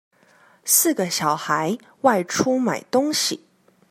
[0.65, 3.45] 四個小孩外出買東西